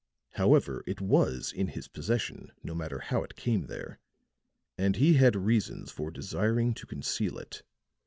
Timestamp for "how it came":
2.97-3.67